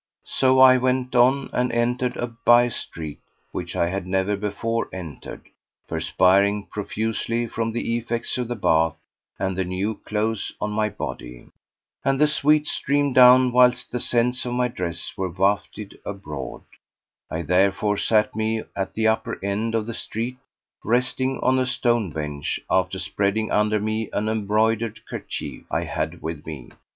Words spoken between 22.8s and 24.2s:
spreading under me